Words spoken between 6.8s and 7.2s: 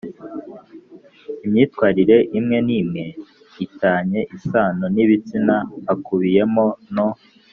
no